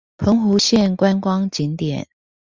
[0.17, 2.07] 澎湖縣觀光景點